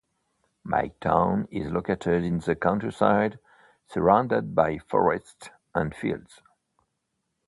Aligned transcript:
My 0.63 0.87
town 0.99 1.47
is 1.51 1.69
located 1.71 2.23
in 2.23 2.39
the 2.39 2.55
countryside, 2.55 3.37
surrounded 3.85 4.55
by 4.55 4.79
forests 4.79 5.51
and 5.75 5.93
fields. 5.93 6.41